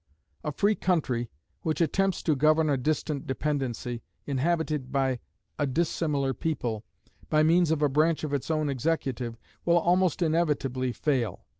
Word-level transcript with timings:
A 0.43 0.51
free 0.51 0.73
country 0.73 1.29
which 1.61 1.79
attempts 1.79 2.23
to 2.23 2.35
govern 2.35 2.71
a 2.71 2.75
distant 2.75 3.27
dependency, 3.27 4.01
inhabited 4.25 4.91
by 4.91 5.19
a 5.59 5.67
dissimilar 5.67 6.33
people, 6.33 6.83
by 7.29 7.43
means 7.43 7.69
of 7.69 7.83
a 7.83 7.87
branch 7.87 8.23
of 8.23 8.33
its 8.33 8.49
own 8.49 8.67
executive, 8.67 9.37
will 9.63 9.77
almost 9.77 10.23
inevitably 10.23 10.91
fail. 10.91 11.45